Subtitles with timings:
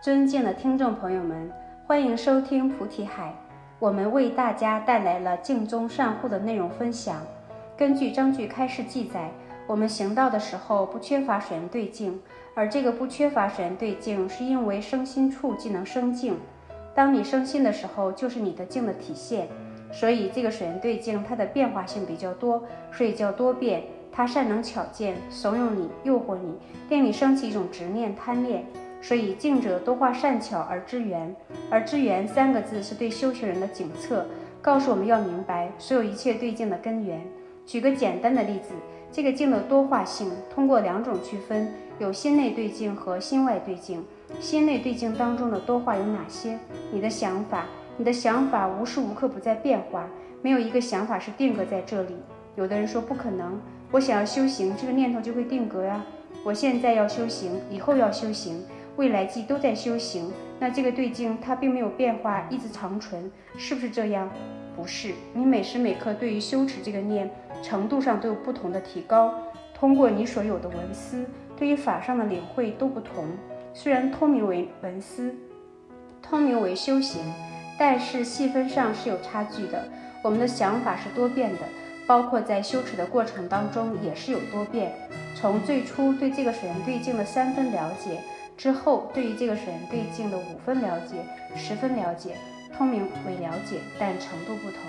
[0.00, 1.50] 尊敬的听众朋友们，
[1.84, 3.34] 欢迎收听菩提海。
[3.80, 7.20] 我们为大家带来了净宗善护的内容分享。
[7.76, 9.28] 根据章句开示记载，
[9.66, 12.20] 我们行道的时候不缺乏水源对境，
[12.54, 16.36] 而这个不缺乏水源对境，是因为生心处即能生境。
[16.94, 19.48] 当你生心的时候，就是你的境的体现。
[19.90, 23.82] 所以这个水源对境，它的变化性比较多，所以叫多变。
[24.12, 26.56] 它善能巧见，怂恿你，诱惑你，
[26.88, 28.64] 令你升起一种执念、贪恋。
[29.00, 31.34] 所以静者多化善巧而知缘，
[31.70, 34.26] 而知缘三个字是对修行人的警策，
[34.60, 37.20] 告诉我们要明白所有一切对境的根源。
[37.64, 38.74] 举个简单的例子，
[39.12, 44.04] 这个境的多化性通过两种区分，有心内对境和心外对境。
[44.40, 46.58] 心内对境当中的多化有哪些？
[46.90, 50.06] 你的想法，你的想法无时无刻不在变化，
[50.42, 52.16] 没有一个想法是定格在这里。
[52.56, 53.60] 有的人说不可能，
[53.92, 56.04] 我想要修行，这个念头就会定格呀。
[56.44, 58.62] 我现在要修行，以后要修行。
[58.98, 64.28] 未来际都在修行，那这个对境它并没有变化，一直长存，是不是这样？
[64.74, 67.30] 不是，你每时每刻对于修持这个念
[67.62, 69.32] 程度上都有不同的提高。
[69.72, 71.24] 通过你所有的文思，
[71.56, 73.28] 对于法上的领会都不同。
[73.72, 75.32] 虽然通名为文思，
[76.20, 77.22] 通名为修行，
[77.78, 79.86] 但是细分上是有差距的。
[80.24, 81.60] 我们的想法是多变的，
[82.04, 84.92] 包括在修持的过程当中也是有多变。
[85.36, 88.18] 从最初对这个水源对境的三分了解。
[88.58, 91.14] 之后，对于这个水源对境的五分了解、
[91.54, 92.36] 十分了解，
[92.76, 94.80] 通名为了解，但程度不同，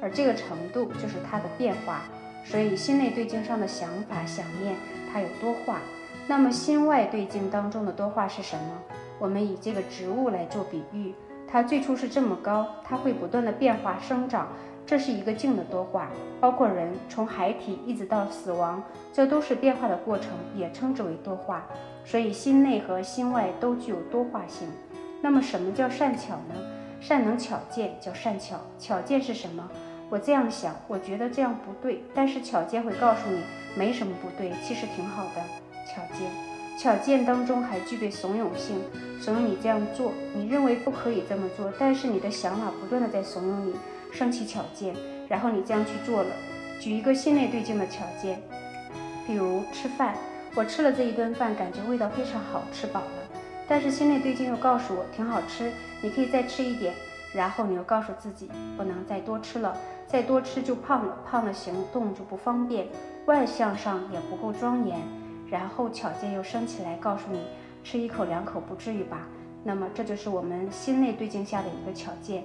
[0.00, 2.04] 而这个程度就是它的变化。
[2.44, 4.76] 所以心内对境上的想法、想念，
[5.12, 5.80] 它有多化。
[6.28, 8.80] 那么心外对境当中的多化是什么？
[9.18, 11.12] 我们以这个植物来做比喻，
[11.50, 14.46] 它最初是这么高，它会不断的变化生长，
[14.88, 16.10] 这是一个静的多化。
[16.40, 21.66] 包括人从孩体一直到死亡，这都是变化的过程，也称之为多化。
[22.06, 24.66] 所以心内和心外都具有多化性。
[25.20, 26.54] 那么什么叫善巧呢？
[27.00, 28.56] 善能巧见叫善巧。
[28.78, 29.68] 巧见是什么？
[30.08, 33.42] 我这样想，我觉得这样不对，但是巧见会告诉你
[33.76, 35.42] 没什么不对，其实挺好的。
[35.84, 36.30] 巧见，
[36.78, 38.80] 巧见当中还具备怂恿性，
[39.20, 40.12] 怂恿你这样做。
[40.34, 43.74] 你认为不可以这么做，但是你的想法不断的在怂恿你
[44.12, 44.94] 升起巧见，
[45.28, 46.30] 然后你这样去做了。
[46.80, 48.40] 举一个心内对境的巧见，
[49.26, 50.14] 比如吃饭。
[50.54, 53.38] 我吃了这一顿饭，感觉味道非常好，吃饱了。
[53.68, 55.70] 但是心内对境又告诉我挺好吃，
[56.00, 56.94] 你可以再吃一点。
[57.34, 59.76] 然后你又告诉自己不能再多吃了，
[60.06, 62.86] 再多吃就胖了，胖了行动就不方便，
[63.26, 64.98] 外向上也不够庄严。
[65.50, 67.42] 然后巧见又升起来，告诉你
[67.84, 69.26] 吃一口两口不至于吧？
[69.62, 72.44] 那么这就是我们心内对境下的一个巧见。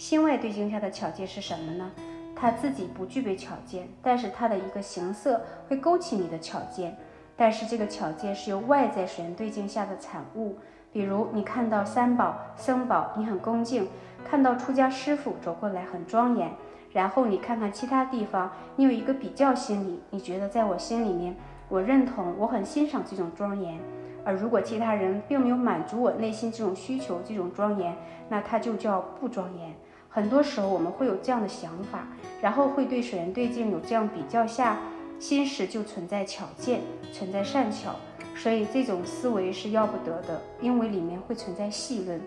[0.00, 1.90] 心外对境下的巧见是什么呢？
[2.34, 6.96] 它自己不具备巧见，但是它的一个形色会勾起你的巧见。
[7.36, 10.56] 但是这个巧见是由外在神对境下的产物，
[10.90, 13.84] 比如你看到三宝、僧宝，你很恭敬；
[14.24, 16.50] 看到出家师傅走过来很庄严。
[16.94, 21.36] 然后你看看其他地方，你有一个比较心理，你觉得在我心里面，
[21.68, 23.78] 我认同，我很欣赏这种庄严。
[24.24, 27.94] 而如果其他人并没有满足我内心这种需求、这种庄严，
[28.30, 29.74] 那它就叫不庄严。
[30.10, 32.06] 很多时候我们会有这样的想法，
[32.42, 34.76] 然后会对水源对镜有这样比较下。
[35.20, 36.80] 心识就存在巧见，
[37.12, 37.94] 存在善巧，
[38.34, 42.18] 所以这种思维是要不得的，因为里面会存在细论。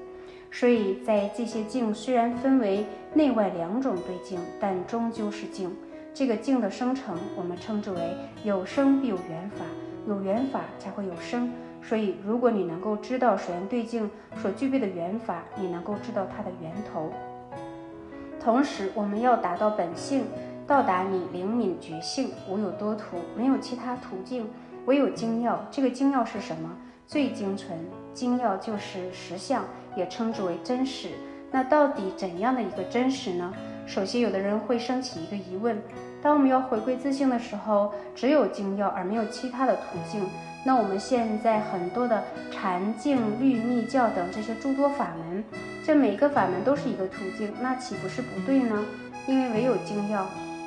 [0.52, 2.86] 所以在这些境虽然分为
[3.16, 5.76] 内外两种对镜，但终究是镜。
[6.14, 9.66] 这个镜的生成，我们称之为有生必有缘法，
[10.08, 11.52] 有缘法才会有生。
[11.82, 14.08] 所以，如果你能够知道水源对镜
[14.40, 17.12] 所具备的缘法，你能够知道它的源头。
[18.44, 20.26] 同时，我们要达到本性。
[20.66, 24.50] 到达你灵敏觉性，无有多途，没有其他途径，
[24.86, 25.62] 唯有精要。
[25.70, 26.70] 这个精要是什么？
[27.06, 27.78] 最精纯，
[28.14, 31.10] 精要就是实相，也称之为真实。
[31.52, 33.54] 那到底怎样的一个真实呢？
[33.86, 35.82] 首先，有的人会升起一个疑问：
[36.22, 40.26] 当我们要回归自性的时候，只有精要而没有其他的途径，
[40.66, 45.44] 那我们现在很多的禅净律密教等这些诸多法门，
[45.86, 48.86] 这每一个法门都是一个途径，那岂不是不对呢？
[49.28, 50.26] 因为唯有精要。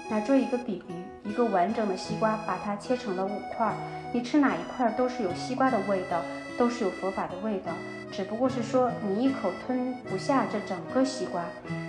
[0.08, 3.74] 那做一个比喻，一个完整的西瓜，把它切成了五块，
[4.12, 6.20] 你吃哪一块都是有西瓜的味道，
[6.58, 7.72] 都是有佛法的味道，
[8.12, 11.42] 只不过是说你一口吞不下这整个西瓜，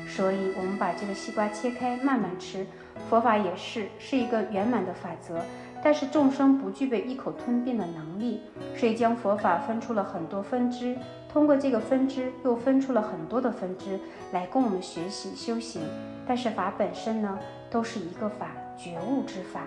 [0.08, 2.66] 所以我们把这个西瓜切开慢慢吃。
[3.10, 5.40] 佛法也是是一个圆满的法则，
[5.84, 8.42] 但是众生不具备一口吞并的能力，
[8.76, 10.98] 所以将佛法分出了很多分支，
[11.32, 14.00] 通过这个分支又分出了很多的分支
[14.32, 15.82] 来供我们学习修行。
[16.28, 17.38] 但是法本身呢？
[17.70, 19.64] 都是一个法，觉悟之法，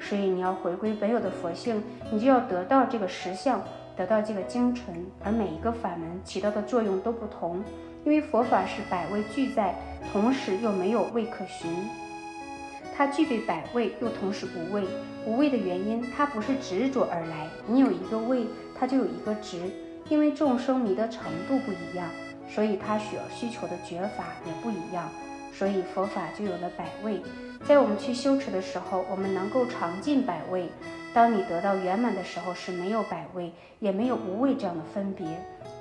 [0.00, 3.62] 所以你要回归本有的佛性，你就要得到这个实相，
[3.94, 7.62] 得到这个精纯，而每一个法门起到的作用都不同，
[8.06, 9.74] 因为佛法是百味俱在，
[10.14, 11.70] 同时又没有味可寻。
[12.96, 14.84] 它具备百味，又同时无味。
[15.24, 17.48] 无味的原因，它不是执着而来。
[17.66, 18.44] 你有一个味，
[18.78, 19.58] 它就有一个执，
[20.08, 22.08] 因为众生迷的程度不一样，
[22.48, 25.08] 所以它需要需求的觉法也不一样。
[25.52, 27.20] 所以佛法就有了百味。
[27.64, 30.68] 在我们去修持的时候，我们能够尝尽百味。
[31.14, 35.26] 当你得到圆满的时候，是没有百味，也没有无味这样的分别。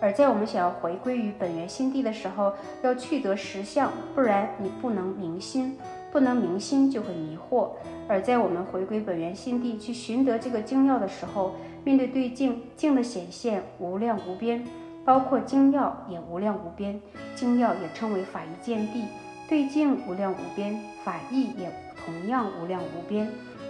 [0.01, 2.53] 而在我们想要回归于本源心地的时候，
[2.83, 5.77] 要去得实相，不然你不能明心。
[6.11, 7.69] 不能明心就会迷惑，
[8.07, 14.65] 而在我们回归本源心地去寻得这个精要的时候，面对对境，境的显现无量无边，
[15.05, 16.99] 包括精要也无量无边。
[17.33, 19.05] 精要也称为法义见地，
[19.47, 21.71] 对境无量无边，法义也
[22.05, 23.29] 同样无量无边。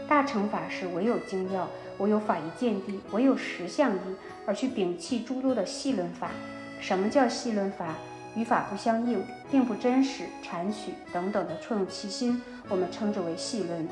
[0.09, 1.67] 大乘法是唯有精要，
[1.99, 3.99] 唯有法义见地，唯有实相义，
[4.45, 6.31] 而去摒弃诸多的细论法。
[6.79, 7.95] 什么叫细论法？
[8.35, 13.87] 语法不相应，并不真实，禅取等等的错用其心，我们称之为细论。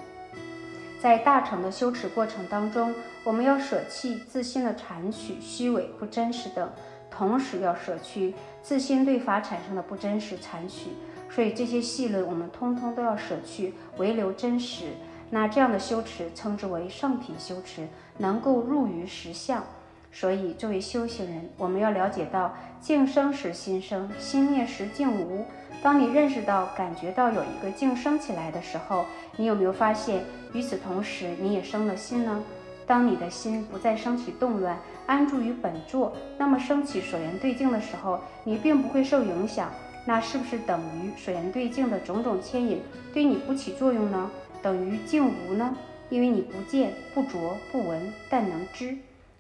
[1.01, 2.93] 在大乘的修持过程当中，
[3.23, 6.69] 我们要舍弃自心的禅取、虚伪、不真实等，
[7.09, 10.89] 同时要舍去自心对法产生的不真实禅取。
[11.29, 14.93] 所以这些细论我们通通都要舍去，唯留真实。
[15.29, 17.87] 那这样的修持称之为上品修持，
[18.17, 19.63] 能够入于实相。
[20.11, 25.45] 所以，作为修行人，我们要了解到，境生时心生，心灭时境无。
[25.81, 29.05] 当你认识到、感觉到有一个境生起来的时候，
[29.37, 30.23] 你有没有发现，
[30.53, 32.43] 与此同时，你也生了心呢？
[32.87, 39.69] 当你的心不再升起动乱，安住于本座，那么升起所缘对境的时候，你并不会受影响。
[40.05, 42.81] 那是不是等于所缘对境的种种牵引
[43.13, 44.31] 对你不起作用呢？
[44.61, 45.75] 等于境无呢？
[46.09, 48.97] 因为你不见、不着、不闻，但能知。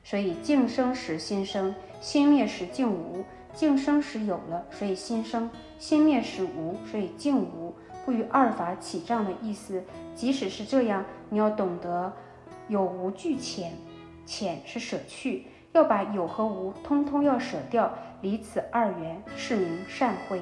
[0.09, 3.23] 所以境生时心生，心灭时境无。
[3.53, 5.47] 境生时有了，所以心生；
[5.77, 7.75] 心灭时无，所以境无。
[8.03, 9.83] 不与二法起障的意思。
[10.15, 12.11] 即使是这样，你要懂得
[12.69, 13.73] 有无俱浅，
[14.25, 20.41] 浅是舍去，要把有和无通通要舍掉，离此二元，是名善慧。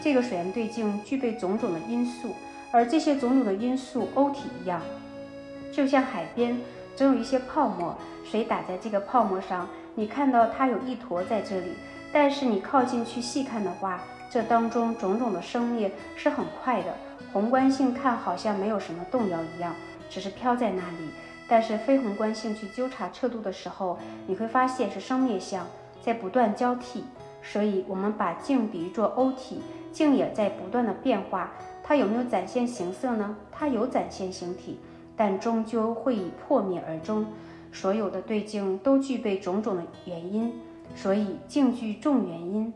[0.00, 2.28] 这个水源对境具备种种的因素，
[2.70, 4.80] 而这些种种的因素，欧体一样，
[5.72, 6.56] 就像海边。
[6.98, 11.74] 总有一些泡沫，水打在这个泡沫上，你看到它有一坨在这里。
[12.12, 16.92] 但是你靠近去细看的话，这当中种种的生灭是很快的。
[17.32, 19.76] 宏观性看好像没有什么动摇一样，
[20.10, 21.10] 只是飘在那里。
[21.46, 23.96] 但是非宏观性去纠察彻度的时候，
[24.26, 25.64] 你会发现是生灭相
[26.02, 27.04] 在不断交替。
[27.44, 29.62] 所以，我们把镜比喻作欧体，
[29.92, 31.52] 镜也在不断的变化。
[31.84, 33.36] 它有没有展现形色呢？
[33.52, 34.80] 它有展现形体。
[35.18, 37.26] 但终究会以破灭而终，
[37.72, 40.52] 所有的对境都具备种种的原因，
[40.94, 42.72] 所以境具众原因，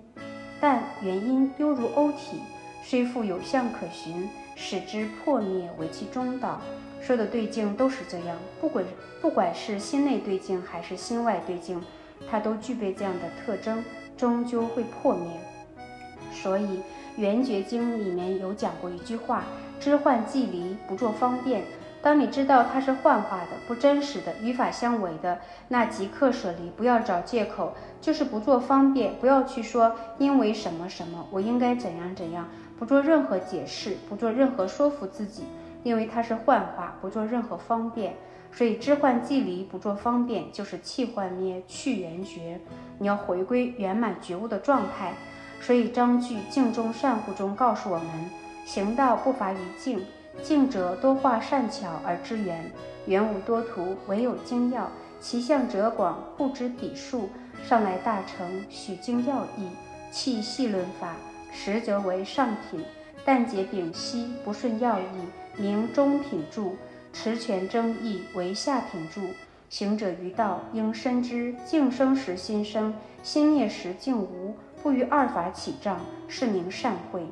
[0.61, 2.41] 但原因犹如欧体，
[2.83, 6.61] 虽复有相可循，使之破灭为其中道。
[7.01, 8.85] 说的对境都是这样，不管
[9.21, 11.81] 不管是心内对境还是心外对境，
[12.29, 13.85] 它都具备这样的特征，
[14.17, 15.29] 终究会破灭。
[16.33, 16.65] 所以
[17.17, 19.45] 《圆觉经》里面有讲过一句话：
[19.81, 21.63] 知幻即离，不做方便。
[22.03, 35.45] 当你知道它是幻化的、不真实的、与法相违的，那即刻舍离，不要找借口，就是不做方便，不要去说因为什么什么，我应该怎样怎样，不做任何解释，不做任何说服自己，
[35.85, 38.17] 因为它是幻化，不做任何方便。
[38.51, 42.61] 所以知幻即离，不做方便，就是弃幻灭，去缘觉。
[42.99, 45.13] 你要回归圆满觉悟的状态。
[45.61, 48.31] 所以章句静中善护中告诉我们，
[48.67, 50.05] 行道不乏于静。
[50.41, 52.71] 静者多化善巧而知圆，
[53.07, 54.89] 圆无多图，唯有精要。
[55.21, 57.29] 其相者广，不知底数。
[57.63, 59.69] 上来大成，许精要义，
[60.11, 61.15] 弃细论法，
[61.53, 62.85] 实则为上品。
[63.25, 65.05] 但解丙烯，不顺要义，
[65.57, 66.73] 名中品著。
[67.13, 69.21] 持权争议，为下品著。
[69.69, 77.23] 行者于道，应深知静生时心生，心灭时静无，不于二法起障，是名善慧。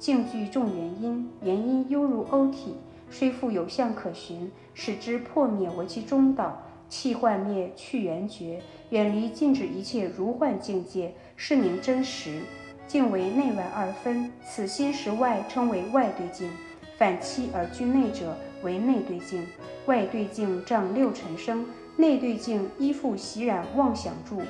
[0.00, 2.74] 境具众原因，原因犹如欧体，
[3.10, 6.62] 虽复有相可循，使之破灭为其中道。
[6.88, 12.40] 气幻灭，去缘觉，远离禁止一切如幻境界，是名真实。
[12.88, 16.50] 境为内外二分，此心识外称为外对境，
[16.96, 19.46] 反期而居内者为内对境。
[19.84, 21.66] 外对境障六尘生，
[21.96, 24.40] 内对境依附习染妄想住。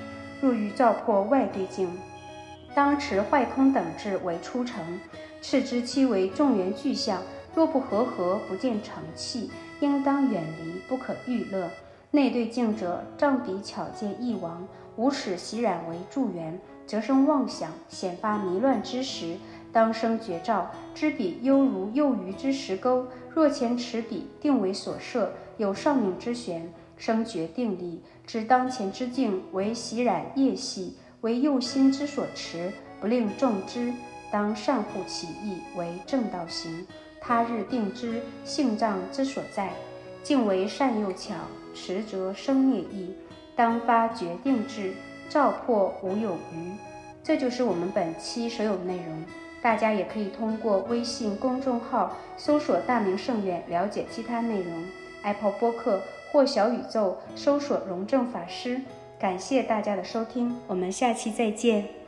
[0.41, 1.91] 若欲照破外对境，
[2.73, 4.81] 当持坏空等智为出城。
[5.43, 7.23] 斥之期为众缘具象，
[7.55, 11.71] 若不和合，不见成器，应当远离，不可欲乐。
[12.13, 14.67] 内对境者，障彼巧见一亡，
[14.97, 19.37] 吾使习染为助缘，则生妄想，显发迷乱之时，
[19.73, 20.71] 当生绝照。
[20.95, 28.03] 知彼犹如幼鱼之石钩，若前持彼，定为所摄，有上命之玄，生决定力。
[28.27, 33.93] 知当前之境为习染业系，为右心之所持，不令众知。
[34.31, 36.87] 当善护其意，为正道行。
[37.21, 39.71] 他日定之性障之所在，
[40.23, 41.35] 敬为善又巧，
[41.75, 43.15] 持则生灭易。
[43.55, 44.95] 当发决定志，
[45.29, 46.73] 照破无有余。
[47.23, 49.25] 这就是我们本期所有内容。
[49.61, 54.83] 大家也可以通过微信公众号搜索“大明圣院”了解其他内容。
[55.23, 56.01] Apple 播客
[56.33, 58.81] 或小宇宙搜索“荣正法师”。
[59.21, 62.00] 感谢大家的收听，我们下期再见。